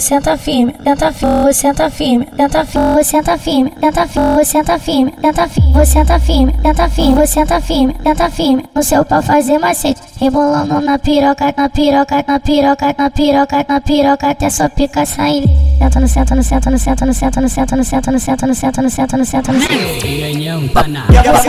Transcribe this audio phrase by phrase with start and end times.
[0.00, 5.12] você tá firme, tenta firme, tá firme, tenta firme, tá firme, tenta firme, tá firme,
[5.20, 5.72] tenta firme,
[6.04, 10.98] tá firme, tenta firme, tá firme, tenta firme, no seu pau fazer macete, rebolando na
[10.98, 15.44] piroca, na piroca, na piroca, na piroca, na piroca, até sua pica sair.
[15.78, 18.46] Senta no senta no senta no senta no senta no senta no senta no senta
[18.46, 19.78] no senta no senta no senta no senta.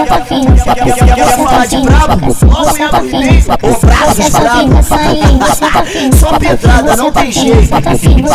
[0.05, 0.97] Tá firme, tá firme,
[1.45, 1.85] tá firme,
[2.49, 7.69] você tá firme, você tá firme, sair, você tá firme, Só pedrada, não tem jeito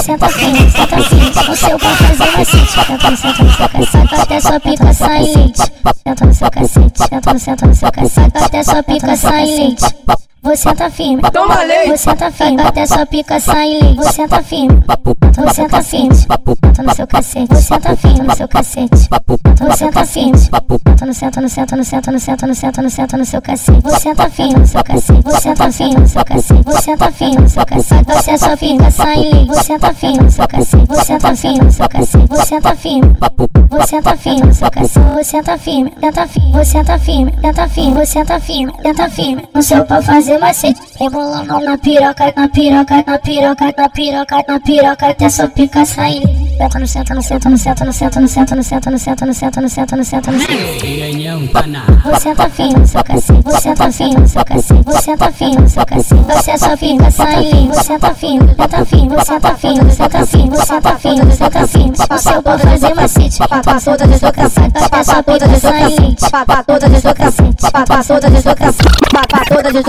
[0.05, 4.93] senta assim, senta assim, o seu papazinho assim, senta no seu cacete, até sua pica
[4.93, 5.63] sai leite,
[6.05, 9.85] senta no seu cacete, senta no seu cacete, até sua pica sai leite.
[10.45, 11.89] Você tá firme, Toma leite.
[11.91, 13.97] você tá firme, até sua pica sair leite.
[13.97, 14.85] Você tá firme,
[15.37, 19.09] você tá firme, senta no seu cacete, você tá firme no seu cacete.
[19.59, 22.91] Você tá firme, senta no senta no senta no senta no senta no senta no
[22.91, 23.81] senta no seu cacete.
[23.83, 27.37] Você tá firme no seu cacete, você tá firme no seu cacete, você tá firme
[27.37, 28.05] no seu cacete.
[28.05, 29.49] Você só fica sair leite.
[29.49, 33.17] Você tá firme no seu cacete, você tá firme no seu cacete, você tá firme.
[33.71, 37.69] Você tá firme no seu cacete, você tá firme, tenta firme, você tá firme, tenta
[37.69, 38.73] firme, você tá firme,
[39.11, 39.49] firme.
[39.55, 44.61] No seu pau fazer macete, rebolando na piroca, na piroca, na piroca, na piroca, na
[44.61, 46.44] piroca, até sua pica sair.
[46.57, 49.27] Senta no senta no senta no senta no senta no senta no senta no senta
[49.27, 50.53] no senta no senta no senta no senta.
[52.05, 55.57] Você tá firme no seu cacete, você tá firme no seu cacete, você tá firme
[55.57, 59.57] no seu cacete, você só fica sair, você tá firme, você tá firme, você tá
[59.57, 63.97] firme, você tá firme, você tá firme, você tá firme, seu pau fazer macete, passou
[63.97, 68.57] da deslocafada, até sua pica sair, Pra toda de jogo cacete, pra toda de jogo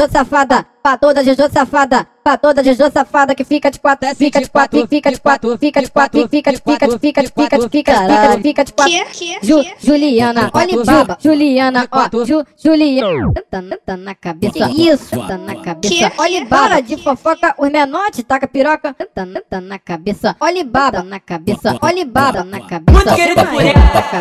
[0.10, 3.44] cacete, pra toda de jogo safada, pra toda de jogo safada, pra toda de que
[3.44, 6.86] fica de quatro, fica de quatro, fica de quatro, fica de quatro, fica de fica
[6.86, 8.94] de fica de fica de fica de fica de quatro.
[9.42, 16.12] Ju, Juliana, olha baba, Juliana, ó, Ju, Juliana, tá, na cabeça, isso, tá na cabeça,
[16.20, 21.76] olha baba de fofoca, os menores taca piroca, tá, na cabeça, olha baba na cabeça,
[21.82, 23.74] olha baba na cabeça, Muito querido por ele.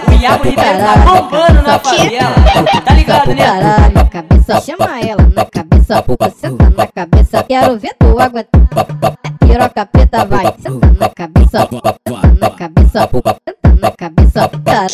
[0.09, 2.35] O Iago Ribeiro tá bombando na favela.
[2.85, 3.45] Tá ligado, né?
[3.45, 8.86] Caralho, na cabeça, chama ela na cabeça, senta na cabeça, quero ver tu aguentar.
[9.40, 14.50] Piroca preta vai, senta na cabeça, senta na cabeça, senta na cabeça.
[14.64, 14.86] Cara,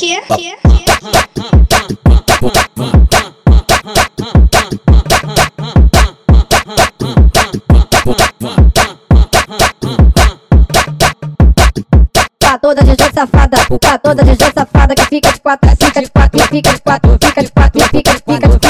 [12.40, 16.02] Tá toda de jogo safada, tá toda de jogo safada que fica de quatro, fica
[16.02, 18.69] de quatro, fica de quatro, fica de quatro, fica de fica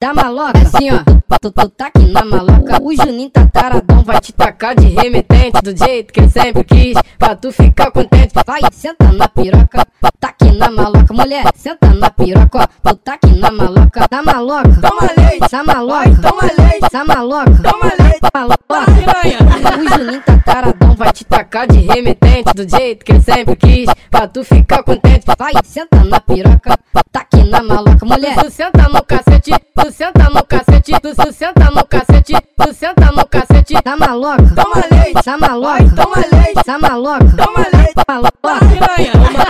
[0.00, 0.98] dá maloca, assim ó,
[1.40, 5.60] tu, tu tá aqui na maloca, o Juninho tá taradão, vai te tacar de remetente
[5.62, 9.86] do jeito que ele sempre quis, pra tu ficar contente, vai, senta na piroca,
[10.18, 14.80] tá aqui na maloca, mulher, senta na piroca, tu tá aqui na maloca, tá maloca,
[14.80, 15.48] Toma leite.
[15.50, 16.90] tá maloca, toma leite.
[16.90, 18.20] tá maloca, Toma leite.
[18.34, 23.56] maloca, o Juninho tá taradão, vai te tacar de remetente do jeito que ele sempre
[23.56, 25.24] quis, pra tu ficar contente.
[25.38, 26.78] Vai, senta na piroca,
[27.10, 28.36] tá aqui na maloca, mulher.
[28.36, 33.10] Tu senta no cacete, tu senta no cacete, tu, tu senta no cacete, tu senta
[33.12, 33.74] no cacete.
[33.82, 35.22] Tá maloca, Toma leite.
[35.24, 36.62] tá maloca, Vai, toma leite.
[36.64, 37.94] tá maloca, Toma leite.
[38.06, 38.30] maloca.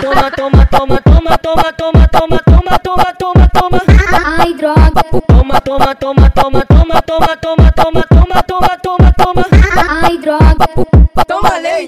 [0.01, 3.81] Toma, toma, toma, toma, toma, toma, toma, toma, toma, toma, toma.
[4.39, 8.03] ai droga, toma, toma, toma, toma, toma, toma, toma, toma,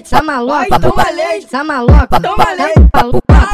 [0.04, 0.10] leite.
[0.10, 1.46] Tá Vai, toma leite.
[1.46, 2.90] tá maloca, Toma tá leite.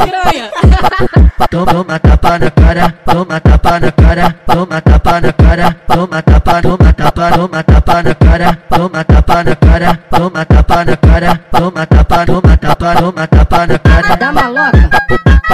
[0.00, 0.50] Piranha.
[1.50, 6.92] Toma tapa na cara, toma tapa na cara, toma tapa na cara, toma tapa, toma
[6.92, 12.26] tapa, toma tapa na cara, toma tapa na cara, toma tapa na cara, toma tapa,
[12.26, 14.16] toma tapa, toma tapa na cara.
[14.16, 14.90] Dá maloca,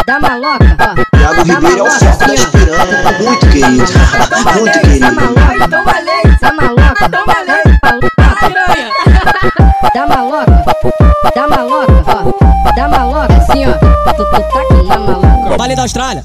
[0.06, 1.16] dá maloca, ó.
[1.16, 3.00] Thiago Ribeiro é o foco das piranhas.
[3.24, 3.68] Muito querido.
[3.78, 5.14] Muito Tá querido.
[5.14, 6.40] maloca, Toma leite.
[6.40, 6.85] tá maloca,
[9.94, 10.64] Dá maloca,
[11.34, 12.72] dá maloca, ó.
[12.74, 13.72] Dá maloca, assim, ó.
[14.12, 15.56] Tu, tá aqui na maloca.
[15.56, 16.24] Vale da Austrália.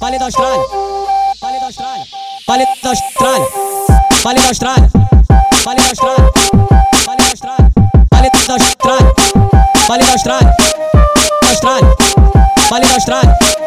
[0.00, 0.66] Vale da Austrália.
[1.40, 2.04] Vale da Austrália.
[2.46, 3.48] Vale da Austrália.
[4.24, 4.90] Vale da Austrália.
[5.64, 6.30] Vale da Austrália.
[7.06, 7.72] Vale da Austrália.
[8.10, 9.14] Vale da Austrália.
[9.88, 10.56] Vale da Austrália.
[11.48, 11.96] Austrália.
[12.70, 12.94] Vale da.
[12.94, 13.57] Austrália.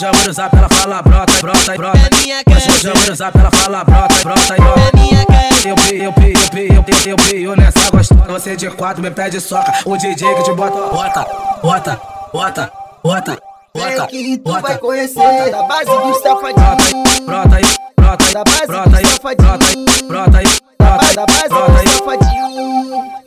[0.00, 1.98] Vou usar pra ela falar brota, brota, brota.
[1.98, 2.60] da minha cara.
[2.60, 4.80] Chama no zap, ela fala brota, brota brota.
[4.80, 5.48] É minha cara.
[5.64, 8.24] Eu pio, eu pio, eu pio, eu pio, eu pio nessa gostosa.
[8.28, 9.72] Você de quatro me pede soca.
[9.84, 11.26] O DJ que te bota, bota,
[11.62, 12.00] bota,
[12.32, 12.72] bota,
[13.02, 13.38] bota,
[13.74, 17.04] bota, que tu vai conhecer da base do Brota safadinho.
[17.06, 17.62] aí, brota aí,
[17.96, 19.48] brota aí, Da base brota aí, do safadinho.
[19.48, 20.46] brota aí, brota aí,
[20.78, 21.88] brota aí, Da base brota do aí.
[21.88, 23.17] safadinho.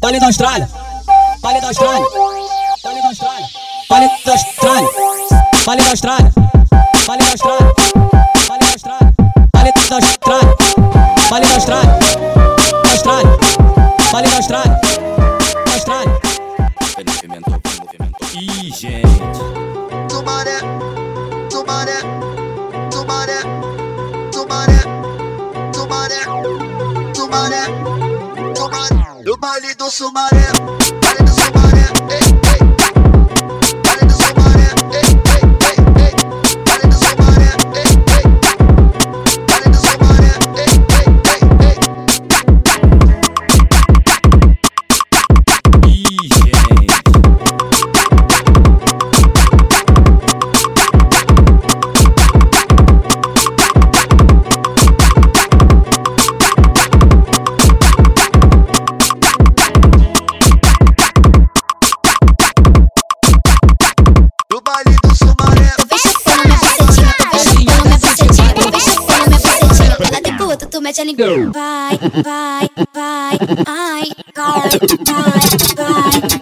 [0.00, 0.68] Vale da Austrália,
[1.42, 2.06] Vale da Austrália,
[2.84, 3.48] Vale da Austrália,
[3.90, 4.88] Vale da Austrália,
[5.66, 6.32] Vale da Austrália,
[7.06, 7.74] Vale da Austrália,
[8.48, 9.14] Vale da Austrália,
[9.52, 10.54] Vale da Austrália,
[11.30, 11.54] Vale da
[12.94, 13.38] Austrália,
[14.12, 14.67] da Austrália.
[29.48, 30.77] Baile do Sumaré,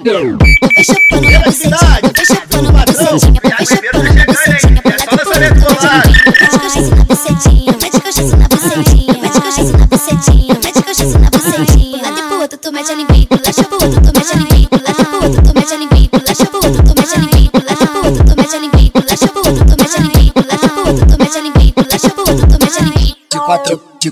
[0.07, 0.15] Vou
[0.85, 6.15] chupando pra bucetinha, vou chupando pra bucetinha, vou chupando pra bucetinha, vou chupando pra bucetinha.
[6.41, 11.29] Mete coxinha na bucetinha, mete coxinha na bucetinha, mete coxinha na bucetinha, mete coxinha na
[11.29, 12.03] bucetinha.
[12.03, 14.93] Lá de puto, tu mete a libido, lá de puto, tu mete a libido, lá
[14.93, 15.36] de puto.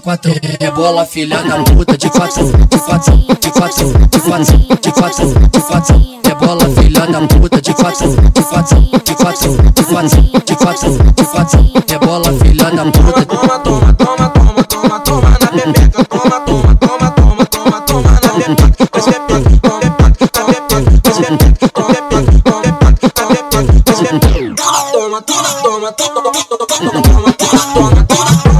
[0.05, 0.31] Quatro,
[0.61, 5.61] rebola filha da puta, de quatro, de quatro, de quatro, de quatro, de quatro, de
[5.63, 10.91] quatro, rebola filha da puta, de quatro, de quatro, de quatro, de quatro, de quatro,
[11.15, 13.25] de quatro, rebola filha da puta.
[13.25, 16.05] Toma, toma, toma, toma, toma, toma na bebeca.
[16.05, 18.89] Toma, toma, toma, toma, toma, toma na bebeca.
[18.93, 24.01] Mas bebeca, toma bebeca, na bebeca, mas bebeca, toma bebeca, toma bebeca, na bebeca, mas
[24.03, 24.55] bebeca.
[24.93, 28.54] Toma, toma, toma, toma, toma, toma, toma, toma, toma,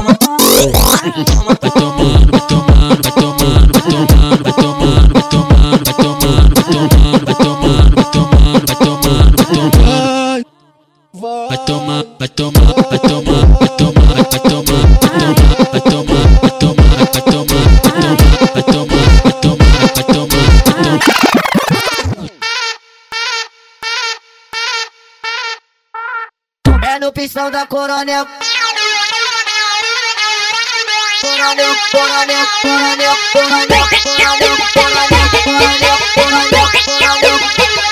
[27.55, 28.25] é coronel.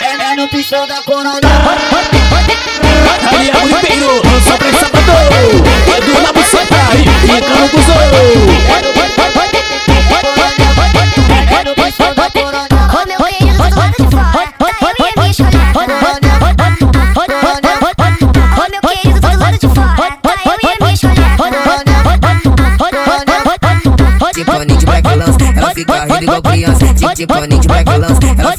[0.02, 1.40] É no pichão da corona
[3.32, 5.12] Daniel Ribeiro, lançou pra esse sapato
[5.96, 6.76] É do Labo Santa,
[7.22, 9.23] brincando com o Zorro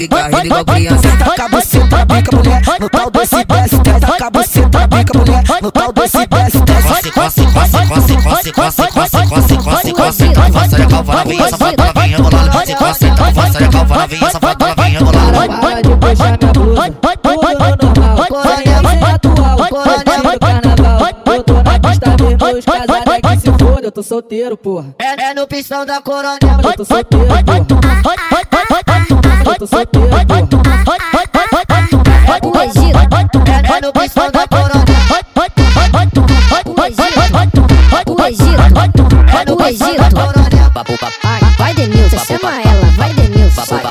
[0.05, 1.09] fica rindo igual criança.
[1.19, 4.01] Taca você tá bica, mulher, no tal desse desce, desce.
[4.01, 6.85] Taca você tá bica, mulher, no tal desse desce, desce.
[6.85, 10.25] Cosse, cosse, cosse, cosse, cosse, cosse, cosse, cosse, cosse, cosse.
[10.25, 12.67] Então faça de calva novinha, safada novinha rebolando.
[12.67, 15.61] Se cosse, então faça de calva novinha, safada novinha rebolando.
[15.61, 16.91] Para de puxar minha blusa,
[17.23, 18.27] tudo normal.
[18.29, 21.15] Coronel é atual, coronel do carnaval.
[21.35, 24.95] Eu tô na é se foda, eu tô solteiro, porra.
[24.99, 26.39] É, é no pistão da coronel.
[26.63, 28.34] Eu tô solteiro, porra.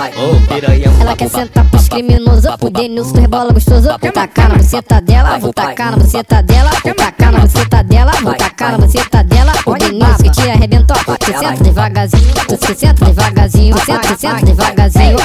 [0.09, 1.01] Denilson.
[1.01, 3.89] Ela quer sentar pros criminosos, o Denilson rebola gostoso.
[4.01, 8.11] Vou tacar na buceta dela, vou tacar na buceta dela, vou tacar na buceta dela,
[8.21, 9.53] vou tacar na buceta dela.
[9.65, 15.17] O Denilson que te arrebentou, você senta devagarzinho, você senta devagarzinho, você senta, senta devagarzinho.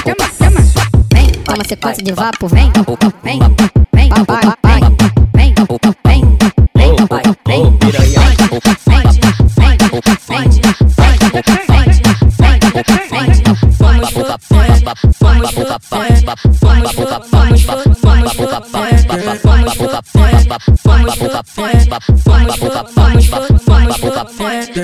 [1.13, 2.71] Vem, toma sequência de vapo, vem,
[3.23, 3.41] vem,
[3.93, 4.81] vem, papai, papai,
[5.35, 5.55] vem,
[6.05, 6.25] vem,
[6.77, 6.99] vem,
[7.47, 7.79] vem,
[15.91, 16.25] Vamos
[16.61, 18.49] Vamos for frente, vamos for frente, vamos for,
[22.95, 24.81] vamos for, vamos for frente.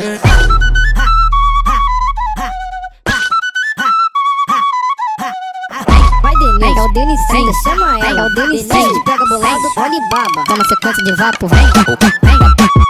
[6.23, 10.45] Vai Denise, é o Denicinho, chama ela, é o Denicinho, pega bolado, olha e baba.
[10.47, 12.84] Toma sequência de vapo, vem.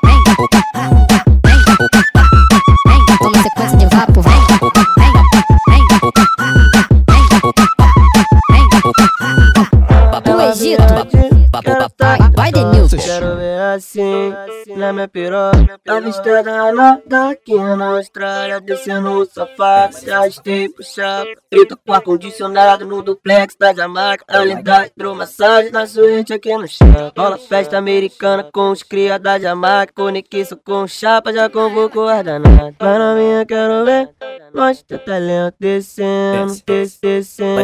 [12.50, 12.96] Vai, Denilson.
[12.96, 14.32] Quero ver assim,
[14.76, 21.28] na minha piroca vistida na daqui na Austrália Descendo o sofá, se arrastei pro chapa
[21.52, 26.87] Grito com ar-condicionado no duplex da Jamaica Além da hidromassagem na suíte aqui no chão.
[27.16, 32.75] Rola festa americana com os cria da Jamaica Conexo com chapa, já convoco o ardanado.
[32.78, 34.09] Vai na minha, quero ver
[34.54, 37.61] Mostra talento descendo, des- descendo.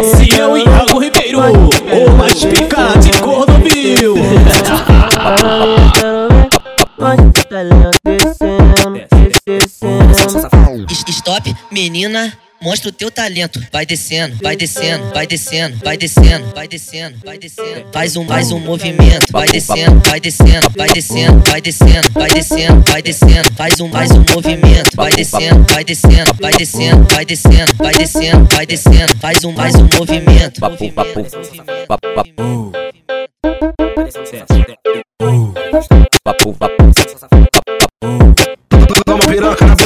[0.00, 4.14] Esse é o Iago Ribeiro, o mais picante de Cordovil.
[6.98, 10.12] Mostra teu talento descendo, des- descendo
[10.90, 12.32] Es- Stop, menina.
[12.62, 17.38] Mostra o teu talento, vai descendo, vai descendo, vai descendo, vai descendo, vai descendo, vai
[17.38, 17.86] descendo.
[17.90, 22.82] Faz um, faz um movimento, vai descendo, vai descendo, vai descendo, vai descendo, vai descendo,
[22.90, 23.54] vai descendo.
[23.56, 28.48] Faz um, faz um movimento, vai descendo, vai descendo, vai descendo, vai descendo, vai descendo,
[28.54, 29.16] vai descendo.
[29.22, 30.60] Faz um, faz um movimento.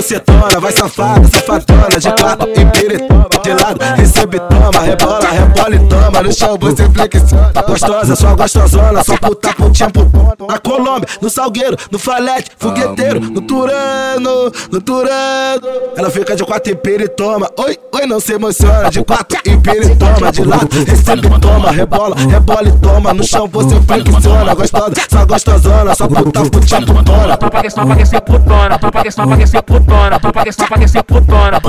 [0.04, 6.22] Bucetona, vai safada, safadona De quatro, empiritoma, de lado Recebe, toma, rebola, rebola e toma
[6.22, 11.76] No chão você flexiona Gostosa, só gostosona, só puta putinha putona Na Colômbia, no Salgueiro,
[11.90, 18.20] no Falete, fogueteiro No Turano, no Turano Ela fica de quatro, empiritoma Oi, oi, não
[18.20, 23.48] se emociona De quatro, empiritoma, de lado Recebe, toma, rebola, rebola e toma No chão
[23.48, 29.10] você flexiona Gostosa, só gostosona, só puta putinha putona Paga só pra descer putona, paga
[29.10, 29.93] só descer putona,
[30.32, 31.60] paga só pra descer putona.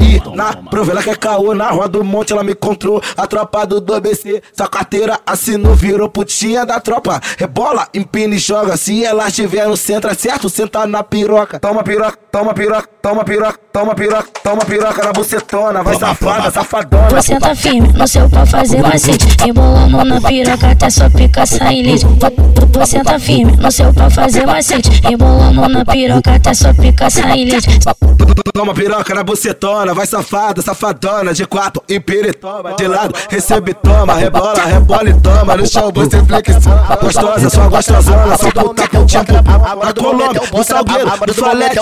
[0.00, 3.66] E na prova ela quer caô, na rua do monte ela me encontrou A tropa
[3.66, 9.28] do 2BC, sua carteira assinou Virou putinha da tropa, rebola, empina e joga Se ela
[9.28, 13.94] estiver no centro, é certo, senta na piroca Toma piroca, toma piroca, toma piroca, toma
[13.94, 17.08] piroca Toma piroca na bucetona, vai safada, safadona.
[17.08, 19.26] Você tá firme no seu pau fazer macete.
[19.48, 22.04] Embola a mão na piroca até sua pica sair leite.
[22.74, 24.90] Você tá firme no seu pau fazer macete.
[25.10, 27.68] Embola a mão na piroca até sua pica sair leite
[28.52, 33.74] Toma piroca na bucetona, vai safada, safadona De quatro, empira e toma, de lado Recebe,
[33.74, 39.06] toma, rebola, rebola e toma No chão você flexiona Gostosa, só gostosona, só puta com
[39.06, 41.78] tempo Na Colômbia, no Salgueiro, no Falete,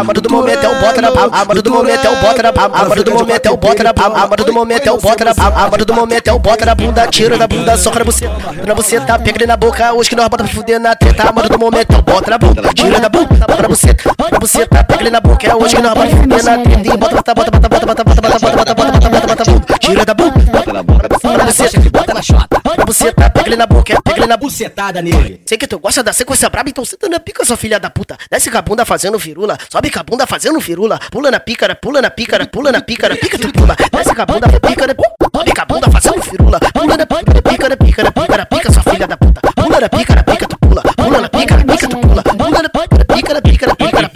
[0.00, 2.52] Amado do momento é o bota na pau, amado do momento é o bota na
[2.52, 5.24] pau, amado do momento é o bota na pau, amado do momento é o bota
[5.24, 8.04] na pau, amado do momento é o bota na bunda, tira da bunda, soca na
[8.04, 8.34] buceta,
[8.66, 11.58] na buceta, pega na boca, hoje que nós bota pra fuder na treta, amado do
[11.58, 15.10] momento é o bota na bunda, tira da bunda, bota na buceta, na buceta, pega
[15.10, 17.86] na boca, é hoje que bota pra fuder na e bota, bota, bota, bota, bota,
[17.86, 21.08] bota, bota, bota, bota, bota, bota, bota, bota, bota, tira da bunda, bota na bunda,
[21.08, 24.36] bota na buceta, bota na chota, na buceta, pega ele na boca, pega ele na
[24.36, 25.42] bucetada nele.
[25.44, 28.16] Sei que tu gosta da sequência braba, então senta na pica, sua filha da puta,
[28.30, 31.74] desce com a bunda fazendo firula, sobe com a bunda fazendo firula, pula na pícara,
[31.74, 34.96] pula na pícara, pula na pícara, pica tu pula, desce com a bunda, pícara,
[35.36, 39.06] sobe com a bunda fazendo firula, pula na pícara, pícara, pícara, pícara, pica sua filha
[39.06, 42.62] da puta, pula na pícara, pica tu pula, pula na pícara, pica tu pula, pula
[42.62, 44.08] na pícara, pícara, pícara, pícara,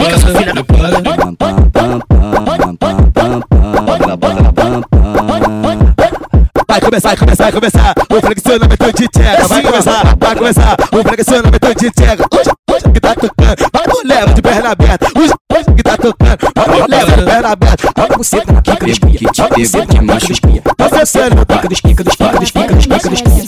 [6.67, 11.03] Vai começar, vai começar, vai começar O flexionamento de tcheca Vai começar, vai começar O
[11.03, 15.77] flexionamento de tcheca Hoje, hoje que tá tocando Vai mulher de perna aberta Hoje, hoje
[15.77, 19.67] que tá tocando Vai mulher de perna aberta Olha você na pica dos cria Olha
[19.67, 22.75] você na pica dos cria Tá descendo no pica dos pica dos pica dos pica
[22.75, 23.45] dos pica dos cria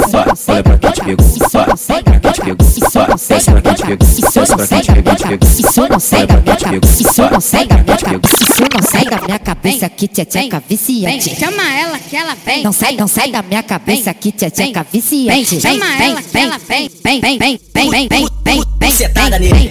[0.48, 3.96] Olha pra quem te pegou, vai, pra quem pegou, vai, desce pra quem te pegou,
[3.96, 7.40] desce pra quem te pegou, te pegou, Isso não sai da minha cabeça, isso não
[7.40, 11.36] sai da minha cabeça, isso não sai da minha cabeça que tcheca viciante.
[11.36, 12.62] Chama ela que ela vem.
[12.62, 15.60] Não sai, não sai da minha cabeça que tcheca viciante.
[15.60, 16.90] Chama ela que ela vem.
[17.02, 19.70] Vem, vem, vem, vem, vem, vem, vem, vem, vem, nele.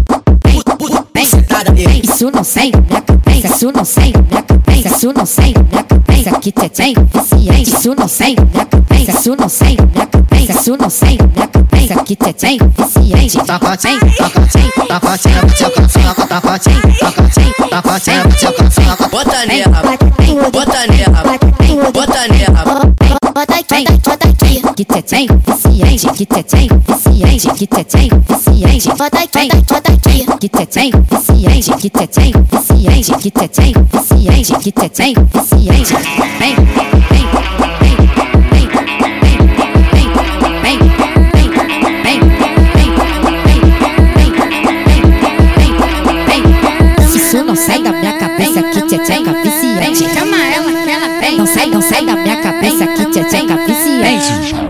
[1.14, 1.85] vem, Bucetada nele.
[2.16, 2.42] Isso não da
[2.88, 7.04] minha cabeça, isso não da minha cabeça, isso não sai da minha cabeça que tcheca
[7.12, 7.62] viciante.
[7.62, 11.46] Isso não da minha cabeça, isso não da minha cabeça, isso não sai da minha
[11.46, 13.36] cabeça que tcheca viciante.
[13.46, 19.82] Tapatinho, tapatinho, tapatinho, tapatinho, tapatinho, tapatinho, tapatinho, tapatinho, Bota nela,
[20.50, 21.22] bota nela,
[21.92, 22.64] bota nela.
[23.34, 24.45] Bota aqui, bota aqui, bota aqui
[24.76, 29.48] que tetei, viciente, que tetei, viciente, que aqui, bota aqui,
[30.38, 30.50] que que que
[49.40, 49.80] que.
[49.80, 50.14] Vem, que.
[50.14, 51.36] Chama ela que ela vem.
[51.36, 54.65] Não sai, não sai da minha cabeça que tcheca viciante.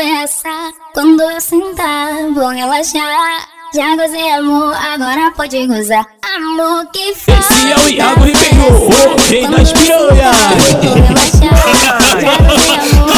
[0.00, 0.72] Essa?
[0.94, 3.48] Quando eu sentar, vou relaxar.
[3.72, 6.04] Já gozei amor, agora pode gozar.
[6.36, 10.36] Amor, que foda Esse é o Iago Ribeiro, o rei das piranhas.
[10.82, 12.20] Vou relaxar.
[12.20, 13.09] Já gozei amor,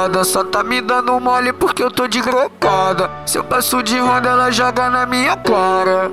[0.00, 3.10] Safada, só tá me dando mole porque eu tô de grecada.
[3.26, 6.10] Se eu passo de ronda, ela joga na minha cara.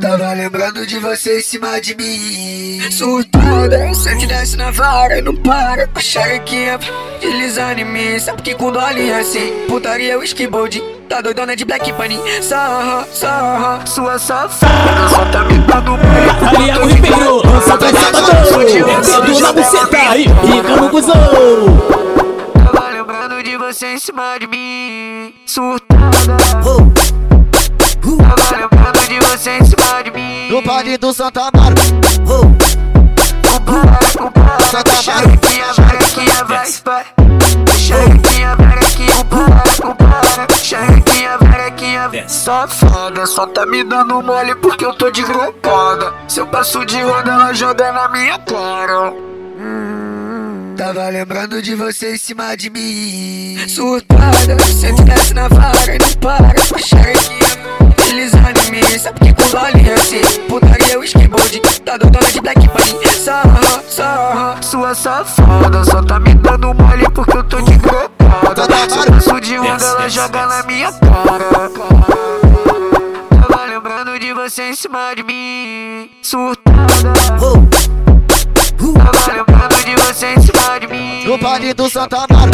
[0.00, 2.80] Tava lembrando de você em cima de mim.
[2.90, 5.86] Surtada, sempre desce na vara e não para.
[6.44, 6.78] Que é
[7.20, 8.18] deslizando em mim.
[8.18, 9.52] Sabe que com dole é assim.
[9.68, 10.82] Putaria, whisky bold.
[11.08, 12.18] Tá doidona de black bunny.
[12.42, 15.08] Sarra, sarra, sua safada.
[15.08, 16.56] Só tá me dando mole.
[16.56, 18.26] Ali é o Ribeiro, lança pra sábado.
[19.04, 21.85] Dedo na buceta e fica no cuzão.
[23.76, 25.34] Você em cima de mim.
[25.44, 26.38] Surtada.
[26.48, 26.80] Tava
[28.56, 30.48] lembrando de você em cima de mim.
[30.50, 31.74] No party do Santa Amaro.
[33.44, 35.02] Compara, compara.
[35.02, 37.04] Xerequinha, varequinha, vai, vai.
[37.76, 40.46] Xerequinha, varequinha, compara, compara.
[40.62, 43.26] Xerequinha, varequinha, safada.
[43.26, 46.14] Só tá me dando mole porque eu tô de grecada.
[46.26, 49.10] Se eu passo de roda, ela joga na minha cara.
[49.10, 49.95] Hum,
[50.76, 53.56] Tava lembrando de você em cima de mim.
[53.66, 56.54] Surtada, sempre desce na vara e não para.
[56.78, 58.98] Xerequinha, deslizando em mim.
[58.98, 60.20] Sabe que com dole é assim.
[60.46, 61.60] Putaria, whisky bold.
[61.82, 63.08] Tá dodona de black bunny.
[63.08, 65.82] Sarra, sarra, sua safada.
[65.82, 68.66] Só tá me dando mole porque eu tô de grecada.
[68.90, 71.70] Se eu passo de onda, ela joga na minha cara.
[73.48, 76.10] Tava lembrando de você em cima de mim.
[76.20, 77.14] Surtada.
[81.24, 82.50] No party do Santa Amaro.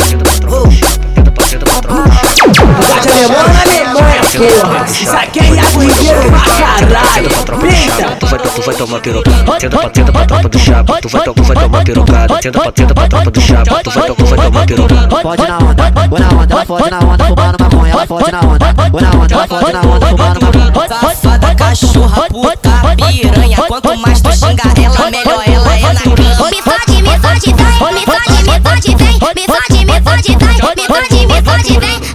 [2.88, 4.86] Bate alemão na Alemanha, porra.
[4.86, 7.28] Isso aqui é Iago Ribeiro pra caralho.
[7.66, 8.16] Eita.
[8.18, 11.00] Tu vai, tu vai tomar pirocada, tenta pra tenta pra tropa do chapa.
[11.00, 13.82] Tu vai, tu vai tomar pirocada, tenta pra tenta pra tropa do chapa.
[13.82, 15.22] Tu vai, tu vai tomar pirocada.
[15.22, 18.40] Fode na onda, vou na onda, ela fode na onda, fumando maconha, ela fode na
[18.40, 18.74] onda.
[18.90, 20.88] Vou na onda, ela fode na onda, fumando maconha.
[20.88, 23.56] Safada, cachorra, puta, piranha.
[23.68, 24.74] Quanto mais tu xingar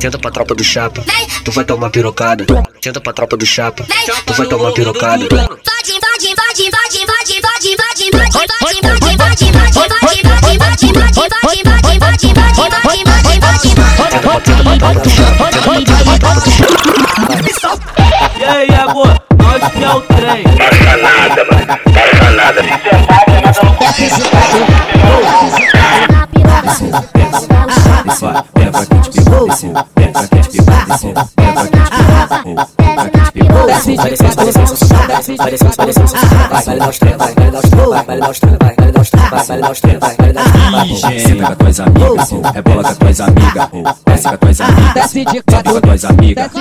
[0.08, 1.04] Tenta pra tropa do chapa,
[1.44, 2.46] tu vai tomar pirocada.
[2.82, 3.86] Tenta pra tropa do chapa,
[4.26, 5.28] tu vai tomar pirocada.
[5.28, 8.78] Fode, fode, fode, fode, fode, fode, fode,
[9.12, 10.08] fode, fode.
[13.98, 16.52] Tenta pra tenta pra tropa do chapa, tenta pra tenta pra tropa do
[17.52, 17.84] chapa.
[18.40, 19.12] E aí, amor?
[19.44, 20.44] Onde que é o trem?
[20.58, 21.68] Passa nada, mano.
[21.94, 22.62] Passa nada.
[29.48, 29.74] Desceu.
[30.88, 31.14] Desceu.
[32.78, 33.68] Pega te pegou.
[33.68, 36.26] Vai Parece que parece que parece que parece que
[36.66, 39.10] vai dar os trem, vai dar os trem, vai dar os trem, vai dar os
[39.10, 41.20] trem, vai dar os trem, vai dar os trem.
[41.20, 43.70] Senta com as tuas amigas, é bola com as tuas amigas,
[44.06, 46.52] desce com as tuas amigas, desce de quatro com as tuas amigas.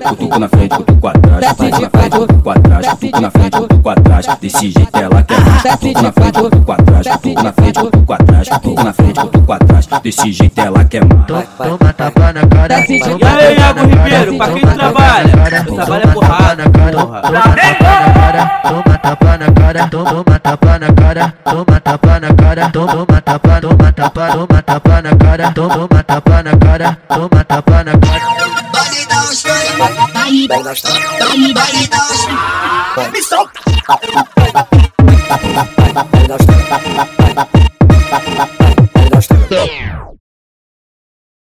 [0.00, 5.40] Cutuco na frente, cutuco atrás, desce de quatro, cutuco atrás, cutuco desse jeito ela quer
[5.40, 5.62] mais.
[5.62, 9.86] Cutuco na frente, cutuco atrás, cutuco na frente, cutuco atrás, cutuco na frente, cutuco atrás,
[10.02, 11.26] desse jeito ela quer mais.
[11.26, 12.80] Toma tapa na cara.
[12.88, 15.30] E aí, Iago Ribeiro, pra quem trabalha?
[15.74, 16.40] Trabalha é porrada.
[18.62, 23.92] Toma tapa na cara, toma tapa na cara, toma tapa na cara, toma tapa, toma
[23.92, 28.20] tapa, toma tapa na cara, toma tapa na cara, toma tapa na cara.
[28.72, 29.70] Vale dar os pés,